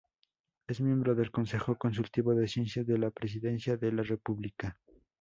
Es 0.65 0.81
miembro 0.81 1.13
del 1.13 1.29
Consejo 1.29 1.77
Consultivo 1.77 2.33
de 2.33 2.47
Ciencias 2.47 2.87
de 2.87 2.97
la 2.97 3.11
Presidencia 3.11 3.77
de 3.77 3.91
la 3.91 4.01
República. 4.01 4.79